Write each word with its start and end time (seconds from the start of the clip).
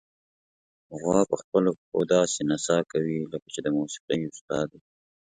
غوا 0.99 1.19
په 1.31 1.35
خپلو 1.41 1.69
پښو 1.79 1.99
داسې 2.13 2.39
نڅا 2.49 2.77
کوي، 2.91 3.17
لکه 3.31 3.47
چې 3.53 3.59
د 3.63 3.67
موسیقۍ 3.77 4.19
استاد 4.31 4.67
وي. 4.73 4.81